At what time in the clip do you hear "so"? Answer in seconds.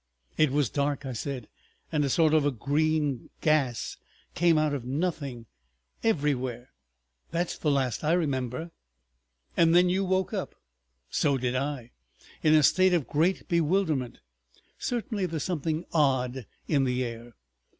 11.11-11.37